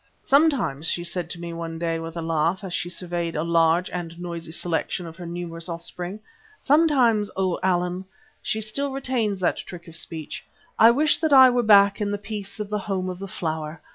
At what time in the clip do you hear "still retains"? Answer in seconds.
8.61-9.39